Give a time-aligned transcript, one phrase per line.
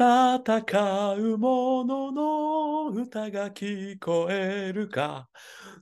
[0.00, 5.28] 戦う者のの歌が聞こえるか。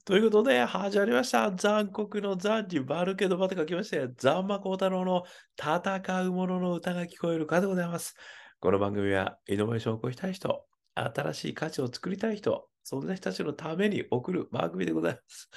[0.04, 1.52] ということで、始まりました。
[1.52, 5.23] 残酷の残に丸けどばと書きまして、ザンマコウタロウの
[5.57, 8.16] 戦う者のの歌が聞こえるかでございます。
[8.59, 10.66] この番組は、イノベーションを起こしたい人、
[10.96, 15.48] 新しい価値を作りたい人、そんな人たちのために送る番組でございます。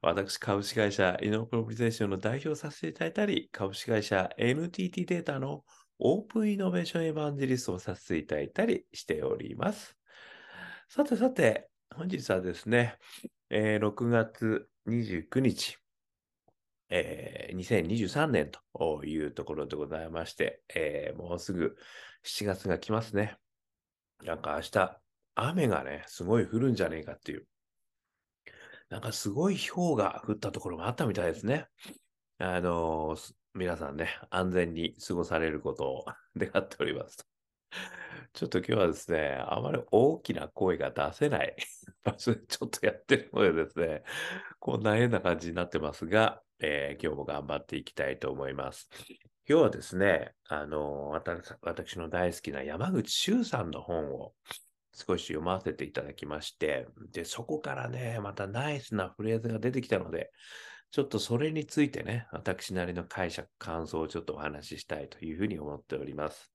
[0.00, 5.64] 私、株式会社イノプロビゼーションの代表させていただいたり、株式会社 NTT データの
[5.98, 9.96] オープンイノベーションエヴァンジリストをさせていただいたりしております。
[10.88, 12.98] さてさて、本日はですね、
[13.48, 15.78] えー6月29日、
[16.90, 21.76] えー2023年というところでございまして、えーもうすぐ
[22.24, 23.36] 7月が来ますね。
[24.22, 25.00] なんか明日、
[25.34, 27.46] 雨がね、すごい降るんじゃねえかっていう。
[28.90, 31.66] なんかすごい氷が降ったところもあったみたいですね。
[32.38, 36.04] あのー皆さんね、安全に過ごされることを
[36.36, 37.26] 願っております。
[38.34, 41.56] ちょっと今日はですね、あまり大きな声が出せない
[42.04, 44.02] 場所でちょっとやってるのでですね、
[44.58, 48.90] こんな変な感じになってますが、えー今日も頑張っていきたいと思います。
[49.48, 54.34] 今日はですね、あの私私の大好きな山口周さんの本を
[54.92, 60.30] 少し読ませていただきまして、で、そこからね、またナイスなフレーズが出てきたので、
[60.90, 66.52] ちょっとそれについてね、私なりの解釈、感想をちょっとお話ししたいというふうに思っております。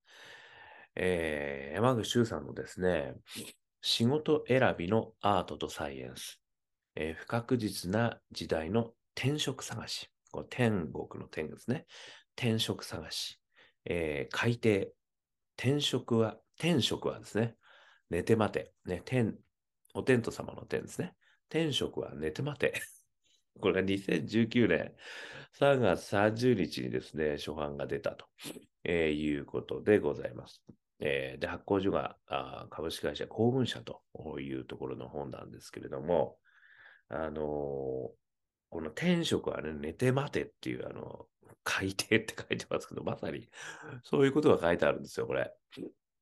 [0.96, 3.16] えー山口周さんのですね、
[3.82, 6.42] 仕事選びのアートとサイエンス、
[6.96, 11.86] えー不確実な時代の転職探し、こ天国の天ですね、
[12.36, 13.40] 転職探し、
[13.86, 14.94] えー改定、
[15.58, 17.56] 転職は、転職はですね、
[18.10, 19.38] 寝て待て、ね、天、
[19.94, 21.14] お天道様の天ですね。
[21.50, 22.82] 転職は寝て待て。
[23.60, 24.94] これが2019年
[25.60, 28.26] 3月30日にですね、初版が出たと、
[28.84, 30.64] えーいうことでございます。
[31.00, 34.02] えーで、発行所があ株式会社公文社と
[34.40, 36.38] いうところの本なんですけれども、
[37.10, 38.22] あのー
[38.72, 41.26] この転職はね、寝て待てっていう、あの、
[41.66, 43.50] 改定って書いてますけど、まさに
[44.02, 45.52] そういうことが書いてあるんですよ、これ。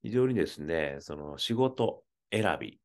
[0.02, 2.82] 非常にですね、その仕事選び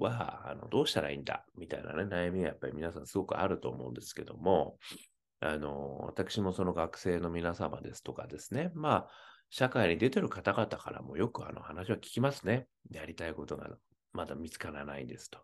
[0.00, 4.78] は、あの、どうしたらいいんだみたいなね、悩みがやっぱり皆さんすごくあると思うんですけども、
[5.40, 9.08] あの、私もその学生の皆様ですとかですね、まあ、
[9.50, 12.66] 社会に出てる方々からもよくあの話は聞きますね。
[12.90, 13.68] やりたいことが
[14.12, 15.40] まだ見つからないですと。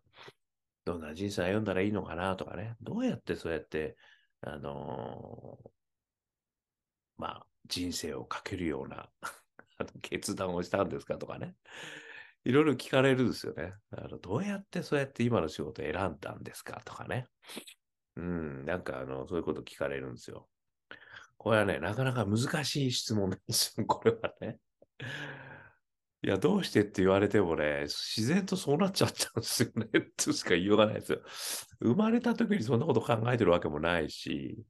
[0.85, 3.97] どんな人生歩んだらいいのかなとかね、どうやってそうやって、
[4.43, 5.59] あの
[7.17, 9.09] まあ、人生をかけるような
[10.03, 11.57] 決断をしたんですかとかね。
[12.47, 13.75] いろいろ聞かれるんですよね。
[13.91, 17.27] あのどうやってそうやって今の仕事を選んだんですかとかね。
[18.15, 20.49] うん、なんかあの、そういうこと聞かれるんですよ。
[21.37, 24.59] これはね、なかなか難しい質問なんですよ、 これはね。
[26.23, 31.23] いや、どうしてって言われてもね、自然とそうなっちゃったんですよね、としか言いようがないですよ。
[31.81, 34.65] 生まれた時にそんなこと考えてるわけもないし、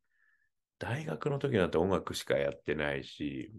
[0.79, 3.53] 大学の時なんて音楽しかやってないし、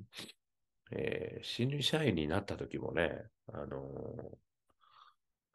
[0.91, 4.37] えー新入社員になった時もね、あのー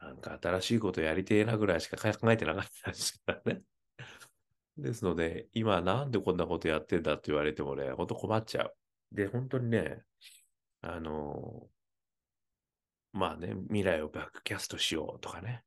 [0.00, 3.62] なんか新しいことやりてえなぐらいしか 考えてなかったですからね。
[4.76, 8.76] ですので、今なんでこんなことやってんだって言われてもね、ほんと困っちゃう。
[9.12, 10.02] で、本当にね、
[10.82, 15.64] あのーまあね、未来をバックキャストしようとかね、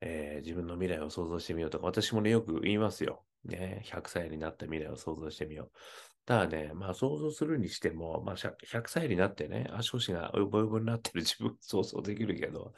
[0.00, 3.24] えー自分の未来を想像してみようとか、私もね、よく言いますよ。
[3.44, 5.78] ね、100歳になった未来を想像してみよう。
[6.24, 12.72] ただね、まあ想像するにしても、まあ100歳になってね、足腰がよぼよぼになってる自分想像できるけど、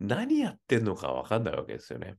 [0.00, 2.16] 何やってんのかわかんないわけですよね。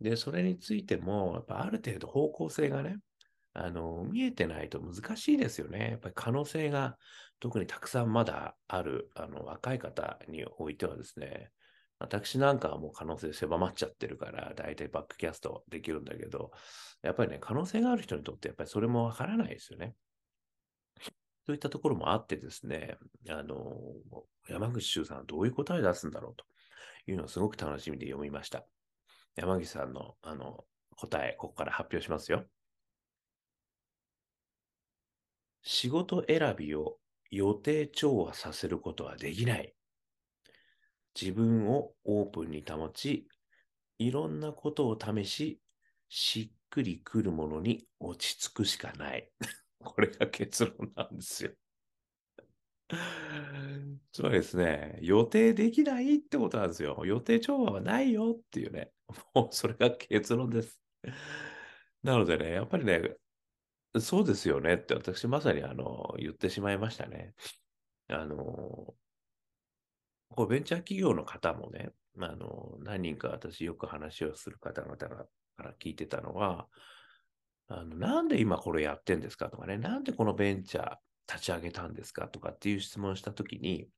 [0.00, 2.96] で、それについても、やっぱある程度方向性がね、
[3.54, 5.90] あの、見えてないと難しいですよね。
[5.92, 6.96] やっぱり可能性が
[7.40, 11.50] 特にたくさんまだある、あの、若い方においてはですね、
[12.04, 16.52] 私なんかはもう可能性狭まっちゃってるから、だいたいバックキャストできるんだけど、
[17.02, 19.94] やっぱりね、可能性がある人にとって、やっぱりそれもわからないですよね。
[21.46, 22.96] そういったところもあってですね、
[23.28, 23.56] あの、
[24.48, 26.44] 山口周さんはどういう答え出すんだろうと
[27.10, 28.66] いうのをすごく楽しみで読みました。
[29.34, 30.64] 山口さんの、あの、
[30.96, 32.44] 答え、ここから発表しますよ。
[35.62, 36.98] 仕事選びを
[37.30, 39.74] 予定調和させることはできない。
[41.20, 43.28] 自分をオープンに保ち、
[43.98, 45.60] いろんなことを試し、
[46.08, 49.30] しっくりくるものに落ち着くしかない。
[49.78, 51.52] これが結論なんですよ。
[54.12, 57.02] つまりですね、予定できないってことなんですよ。
[57.04, 58.90] 予定調和はないよっていうね。
[59.34, 60.80] もうそれが結論です。
[62.02, 63.16] なのでね、やっぱりね、
[64.00, 67.34] そうですよねって私まさにあの言ってしまいましたね。
[68.08, 68.94] あの、
[70.34, 75.26] こうベンチャー企業の方もね、あの、何人か私よく話をする方々か
[75.58, 76.66] ら聞いてたのは、
[77.68, 80.96] あの、なんで今これやってんですかとかね、なんでこのベンチャー
[81.32, 83.88] 立ち上げたんですかとかっていう質問したときに、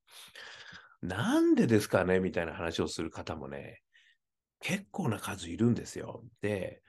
[1.00, 3.80] なんでですかねみたいな話をする方もね、
[4.60, 6.22] 結構な数いるんですよ。
[6.42, 6.82] で、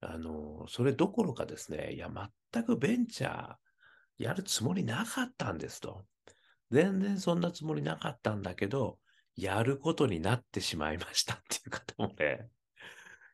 [0.00, 2.10] あの、それどころかですね、いや、
[2.52, 3.54] 全くベンチャー
[4.16, 6.06] やるつもりなかったんですと。
[6.70, 8.98] 全然そんなつもりなかったんだけど、
[9.36, 12.48] やることになってしまいましたっていう方もね、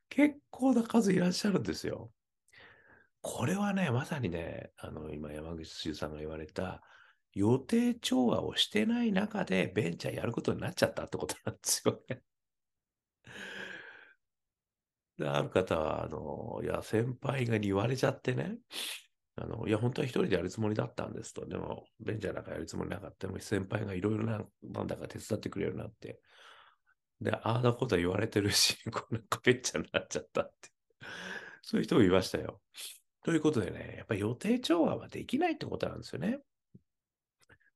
[0.08, 2.12] 結構な数いらっしゃるんですよ。
[3.22, 6.82] これはね、まさにね、あの、今山口周さんが言われた、
[7.32, 12.22] 予定調和をしてない中でベンチャーやることになっちゃったってことなんですよね。
[15.19, 18.58] で、ある方は、あの、いや、先輩が言われちゃってね、
[19.36, 21.46] あの、いや、本当は一人でやるつもりだったんですと。
[21.46, 23.26] でも、ベンチャーなんかやるつもりなかった。
[23.26, 26.20] でも、先輩がいろいろな、なんだか手伝ってくれるようになって。
[27.20, 30.70] で、ああだこと言われてるし、 こうなんかベンチャーになっちゃったって。
[31.62, 32.60] そういう人もいましたよ。
[33.25, 36.38] ということでね、やっぱり予定調和はできないってことなんですよね。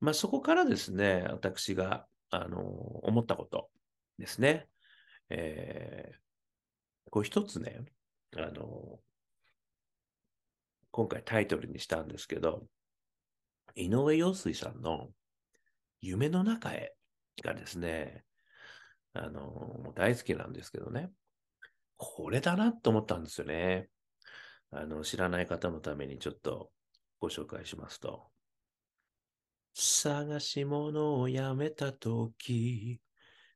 [0.01, 3.71] まあ、そこからですね、私が、あの、思ったこと
[4.19, 4.69] ですね。
[5.31, 7.81] えー、こう一つね、
[8.37, 9.01] あの、
[10.99, 12.67] 今回タイトルにしたんですけど、
[13.77, 15.11] 井上陽水さんの
[16.01, 16.93] 夢の中へ
[17.45, 18.25] がですね、
[19.13, 21.13] あの、大好きなんですけどね、
[21.99, 23.89] これだなと思ったんですよね。
[24.73, 26.73] あの、知らない方のためにちょっと
[27.21, 28.33] ご紹介しますと。
[29.75, 33.01] 探し物をやめたとき、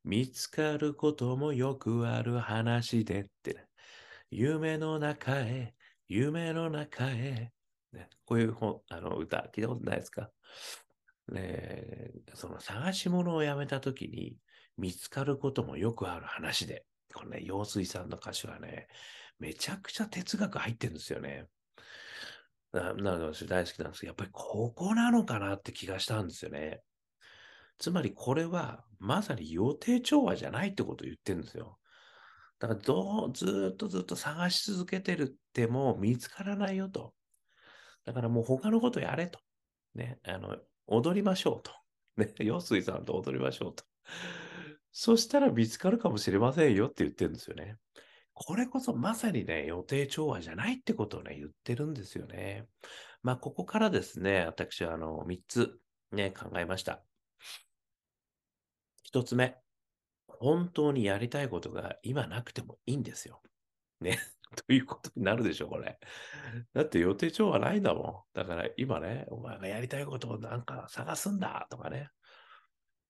[0.05, 3.67] 見つかることもよくある話でって。
[4.31, 5.75] 夢の中へ
[6.13, 7.53] 夢の中へ、
[7.93, 10.31] ね、こういう本あの歌、聞いたことないですか？
[11.33, 14.37] ねその探し物をやめたときに
[14.77, 18.89] 見つかることもよくある話で、このね、陽水さんの歌詞はね、
[19.39, 21.47] めちゃくちゃ哲学入ってるんですよね。
[22.73, 26.81] ななので私大好きなんですけど、やっぱりここなのかなって気がしたんですよね。
[27.79, 31.79] つまりこれはまさに予定調和じゃないってことを言ってるんですよ。
[32.63, 37.13] だからどう、ずっとずっと探し続けてるってもう見つからないよと。
[38.05, 39.41] だからもう他のことやれと。
[39.97, 40.57] ね、あの、
[40.87, 41.73] 踊りましょうと。
[42.17, 43.83] ね、陽水さんと踊りましょうと。
[44.93, 47.79] そしたら見つかるかもしれませんよって言ってるんですよね。
[48.33, 52.69] これこそまさにね、予定調和じゃないってことをね、言ってるんですよね。
[53.23, 55.81] まあ、ここからですね、私はあの、3つ
[56.13, 57.03] ね、考えました。
[59.13, 59.57] 1つ目、
[60.43, 63.41] 本当にやりたいことが今なくてもいいんですよ。
[64.01, 64.19] ね。
[64.67, 66.01] ということになるでしょ、これ。
[66.75, 68.37] だって予定調はないんだもん。
[68.37, 72.11] だから今ね、お前がやりたいことをなんか探すんだとかね。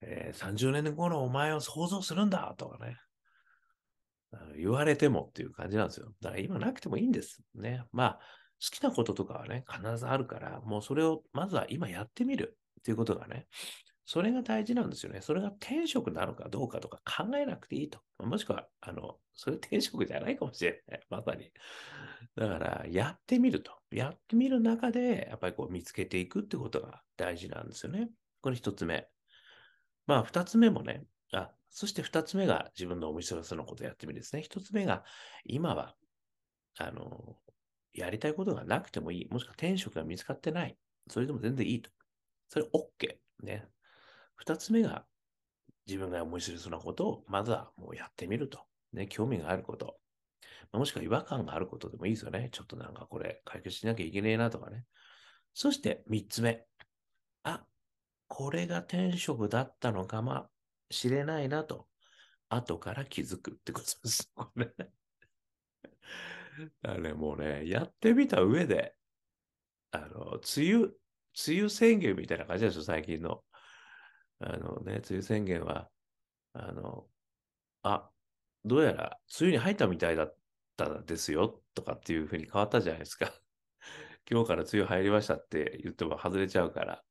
[0.02, 2.98] えー、30年後のお前を想像するんだとかね。
[4.56, 6.12] 言われてもっていう感じなんですよ。
[6.20, 7.42] だから今なくてもいいんです。
[7.54, 7.84] ね。
[7.92, 8.20] まあ、
[8.62, 13.46] 好きなこととかはね、必ずあるから、もうそれをまずは今やってみるっていうことがね、
[14.04, 15.20] それが大事なんですよね。
[15.20, 18.00] それが転職なのかどうかとか考えなくていいと。
[18.18, 21.00] もしくは、あの、それ転職じゃないかもしれない。
[21.08, 21.52] まさに。
[22.36, 23.72] だから、やってみると。
[23.90, 28.10] やってみる中で、やっぱりこう見つけていくってことが大事なんですよね。
[28.40, 29.06] これ一つ目。
[30.06, 34.42] まあ、二つ目もね、あ、そして二つ目が自分のお店そのことをやってみるですね。
[34.42, 35.04] 一つ目が、
[35.44, 35.94] 今は、
[36.78, 37.36] あの、
[37.92, 39.28] やりたいことがなくてもいい。
[39.28, 40.76] もしくは転職が見つかってない。
[41.08, 41.90] それでも全然いいと。
[42.48, 43.16] それ OK。
[43.42, 43.66] ね。
[44.44, 45.06] 二つ目が、
[45.86, 48.58] 自分が思い知りそうなことを、まずはもうやってみると。
[48.92, 50.00] ね、興味があること。
[50.72, 52.48] もしくは違和感があることでもいいですよね。
[52.50, 54.84] ちょっとなんかこれ解決しなきゃいけねえなとかね。
[55.54, 56.66] そして三つ目。
[57.44, 57.64] あ、
[58.26, 60.48] これが転職だったのかも
[60.90, 61.86] しれないなと。
[62.48, 64.28] 後から気づくってことです。
[64.34, 64.90] これね。
[66.82, 68.96] だね、もうね、やってみた上で、
[69.92, 73.44] あの、梅雨、梅雨宣言みたいな感じですよ、最近の。
[74.42, 75.90] あのね、梅雨宣言は、
[76.54, 77.08] あの、
[77.82, 78.10] あ、
[78.64, 80.38] どうやら梅雨に入ったみたいだっ
[80.76, 83.32] たですよとかっていうふうに変わったじゃないですか。
[84.30, 87.04] 今日から梅雨入りましたって言っても外れちゃうから、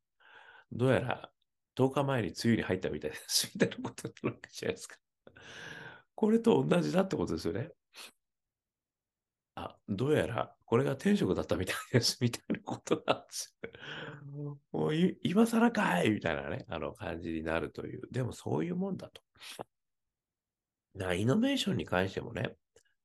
[0.71, 1.33] どうやら
[1.75, 4.97] 10日前に梅雨に入ったみたいですみたいなことになるわけじゃないですか。
[6.15, 7.71] これと同じだってことですよね。
[9.55, 13.71] あ、どうやらこれが天職だったみたいですみたいなことなんですよ。
[14.71, 18.01] もう今更かいみたいなね、あの感じになるという。
[18.11, 19.21] でもそういうもんだと。
[20.95, 22.55] だイノベーションに関してもね、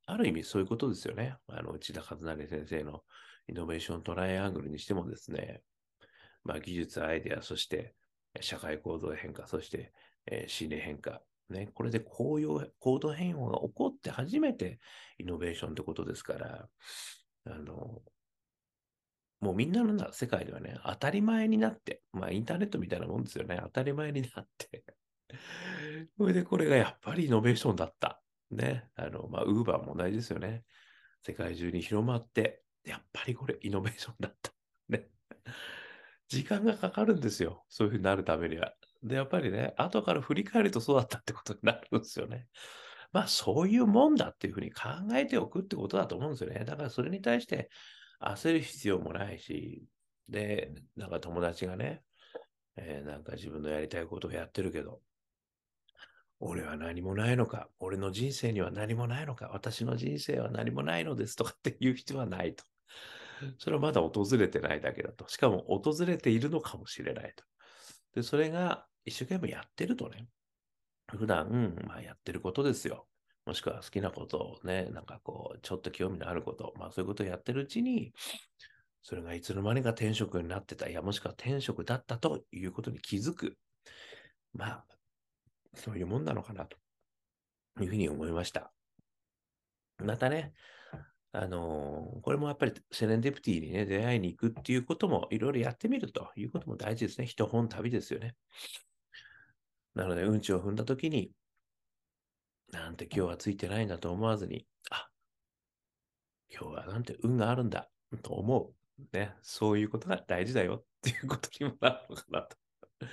[0.06, 1.36] ある意味そういうことですよね。
[1.48, 3.02] あの、内田和成先生の
[3.48, 5.62] イノベーショントライアングルにしてもですね、
[6.44, 7.94] まあ、技術、アイデア、そして
[8.40, 9.92] 社会構造変化、そして
[10.26, 11.22] えー心理変化。
[11.50, 14.78] ね、これで行動行動変容が起こって初めて
[15.18, 16.68] イノベーションってことですから、
[17.46, 18.02] あの、
[19.40, 23.58] もうみんなの世界ではね、当たり前になって、まあインターネットみたいなもんですよね。
[23.62, 24.84] 当たり前になって。
[26.18, 28.22] それでこれがやっぱりイノベーションだった。
[28.50, 28.90] ね。
[28.94, 30.64] あの、まあ、ウーバーも同じですよね。
[31.22, 34.52] 世界中に広まって、やっぱりこれイノベーションだった。
[34.88, 35.08] ね。
[36.28, 37.64] 時間がかかるんですよ。
[37.68, 38.74] そういうふうになるためには。
[39.06, 42.46] で、やっぱりね、後から振り返るとそうだったってことになるんですよね。
[43.12, 46.64] まあ、そういうもんだっていうふうに考えておくってことだと思うんですよね。
[46.64, 47.70] だからそれに対して
[48.20, 49.84] 焦る必要もないし、
[50.28, 52.02] で、なんか友達がね、
[52.76, 55.00] えーなんか自分のやりたいことをやってるけど、
[56.40, 62.64] 俺は何もないのか、俺の人生には何もないのか、私の人生は何もないのですとかっていう必要はないと。
[63.58, 65.26] それはまだ訪れてないだけだと。
[65.28, 67.44] しかも訪れているのかもしれないと。
[68.14, 70.26] で、それが一生懸命やってるとね、
[71.08, 73.06] 普段、まあ、やってることですよ。
[73.46, 78.12] もしくは好きなことをね、なんかこう、ちょっと興味のあること、まあそういうことをやってるうちに、
[79.02, 83.56] それがいつの間にか転職になってた、いや、もしくは転職だったということに気づく。
[84.52, 84.84] まあ、
[85.75, 86.76] そういうもんなのかなと
[87.80, 88.72] いうふうに思いました。
[89.98, 90.52] またね、
[91.30, 97.26] あのーこれもやっぱりセレンディプティにね、出会いに行くっていうこともいろいろやってみるということも大事ですね。
[97.26, 98.34] 一本旅ですよね。
[99.96, 101.32] なので、うんちを踏んだときに、
[102.70, 105.08] なんて今日はついてないんだと思わずに、あ、
[106.50, 107.88] 今日はなんて運があるんだ
[108.22, 109.16] と思う。
[109.16, 112.56] ね、そういうことが大事だよっていうことにもなるのかなと。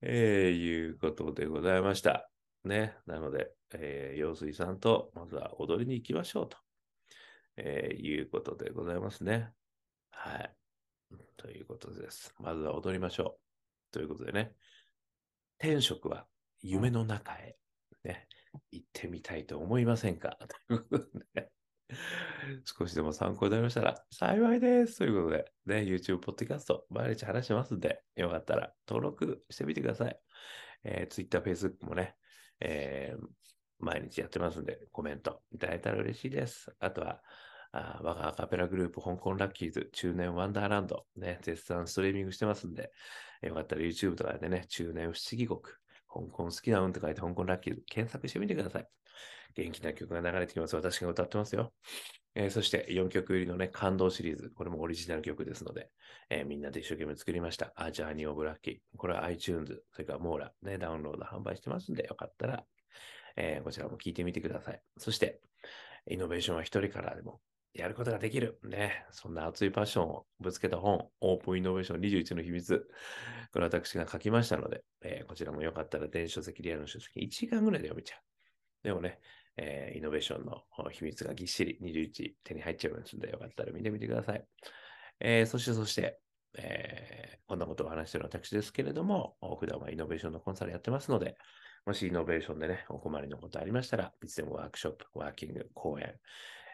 [0.00, 2.30] えーいうことでございました。
[2.62, 2.96] ね。
[3.06, 6.58] なので、えー、陽水さんとまずは踊りに行きましょうと、
[7.56, 9.52] えーいうことでございますね。
[10.10, 10.56] はい。
[11.36, 12.34] ということです。
[12.38, 13.40] まずは踊りましょ
[13.90, 13.92] う。
[13.92, 14.54] ということでね。
[15.58, 16.26] 天職は
[16.60, 17.56] 夢の中へ、
[18.04, 18.26] ね、
[18.72, 20.36] 行ってみたいと思いませんか？
[20.68, 21.50] ということで
[22.64, 24.98] 少しでも参考になりましたら幸いです。
[24.98, 30.20] ということで、ね、YouTube、ポッドキャスト、毎日話してますんで、よかったら登録してみてください。
[30.84, 32.16] えー Twitter、Facebook もね、
[32.60, 33.26] えー
[33.80, 36.74] 毎日やってますんで、コメントいただいたら嬉しいです。
[36.80, 37.22] あとは、
[37.78, 42.90] あ我がアカペラグループ、香港ラッキーズ、中年ワンダーランド、ね、絶賛ストリーミングしてますんで、
[43.42, 45.60] よかったら YouTube とかでね、中年不思議国、
[46.08, 48.88] 香港好きな運って書いて香港ラッキーズ、検索してみてください。
[49.54, 50.76] 元気な曲が流れてきます。
[50.76, 51.72] 私が歌ってますよ。
[52.34, 54.50] えーそして4曲入りのね、感動シリーズ。
[54.54, 55.90] これもオリジナル曲ですので、
[56.30, 57.72] えーみんなで一生懸命作りました。
[57.74, 58.78] アジャーニー・オブ・ラッキー。
[58.96, 62.64] これは iTunes、それからモーラ、ね、ダウンロード販売してますんで、よかったら、
[63.36, 64.80] えーこちらも聞いてみてください。
[64.98, 65.40] そして、
[66.10, 67.40] イノベーションは一人からでも
[67.74, 68.58] やることができる。
[68.64, 69.06] ね。
[69.10, 72.88] そんな熱いパッションをぶつけた本、オープンイノベーション21の秘密。
[73.52, 78.20] これ私が書きましたので、えーこちらもよかったら電子書籍、リアルの書籍1時間ぐらいで読めちゃう。
[78.82, 79.20] でもね、
[79.56, 84.44] えーイノベーションの秘密がぎっしり21手に入っちゃいますので、よかったら見てみてください。
[85.20, 86.18] えーそして、そして、
[86.58, 91.38] えーこんなことを話している私ですけれども、普段はイノベーションのコンサルやってますので、
[91.86, 96.14] もしイノベーションでね、お困りのことありましたら、いつでもワークショップ、ワーキング、講演、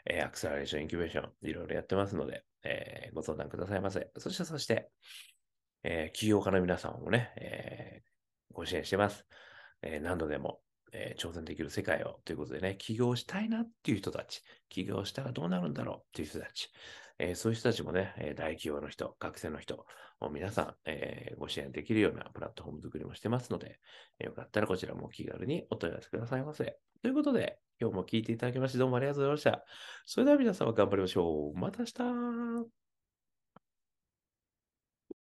[0.07, 4.11] えーアクセラレーション、インキュベーション、いろいろやってますので、えーご相談くださいませ。
[4.19, 4.91] そして、そして、
[5.83, 8.09] えー起業家の皆さんをね、えー
[8.53, 9.27] ご支援してます。
[9.83, 10.61] えー何度でも、
[10.93, 16.71] えー挑戦できる世界をということでね、起業したいなっていう人たち、起業したらどうなるんだろうっていう人たち、
[17.19, 19.87] えーそういう人たちもね、えー大企業の人、学生の人、
[20.21, 23.79] もう皆さん、えーご支援できるようなプラットフォーム作りもしてますので、
[24.19, 26.79] よかったらこちらも気軽にお問い合わせくださいませ。
[27.03, 29.65] ということで、今日も聞いていただきましてどうもありがとうございました。
[30.07, 31.59] それでは皆様頑張りましょう。
[31.59, 32.84] また明日